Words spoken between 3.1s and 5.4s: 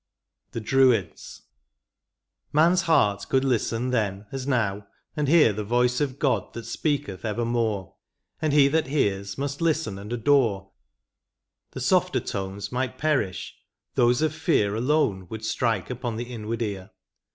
could listen then, as now, and